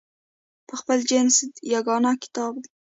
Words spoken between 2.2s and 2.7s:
کتاب دی.